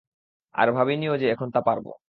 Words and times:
আর 0.55 0.67
ভাবিনিও 0.71 1.13
যে 1.17 1.27
এখন 1.29 1.47
তা 1.51 1.61
পারব। 1.61 1.85